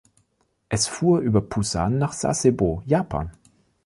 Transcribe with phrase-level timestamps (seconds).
[0.67, 3.29] Es fuhr über Pusan nach Sasebo, Japan.